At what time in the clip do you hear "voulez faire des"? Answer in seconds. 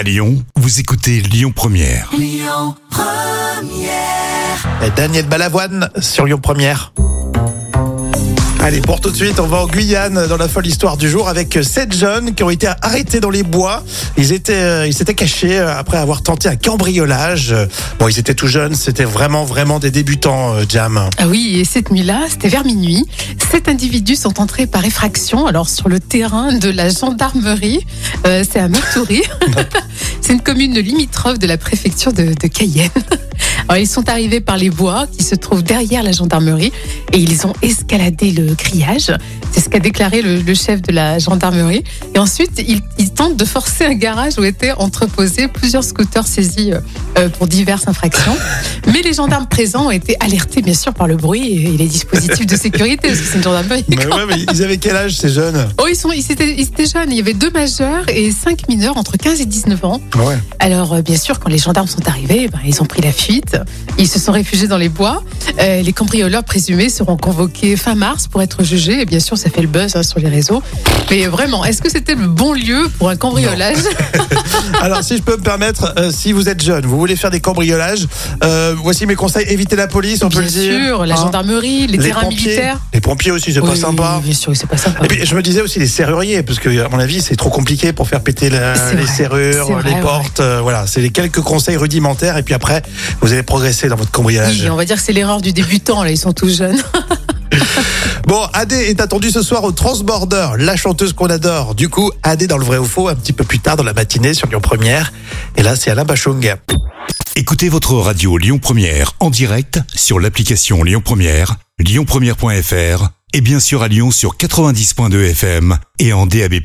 76.98-77.40